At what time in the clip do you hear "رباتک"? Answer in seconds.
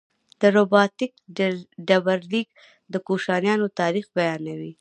0.55-1.11